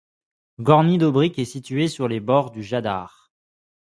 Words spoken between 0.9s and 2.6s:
Dobrić est situé sur les bords